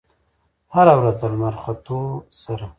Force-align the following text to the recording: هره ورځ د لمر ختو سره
هره 0.73 0.93
ورځ 0.99 1.15
د 1.21 1.23
لمر 1.31 1.55
ختو 1.63 1.99
سره 2.41 2.65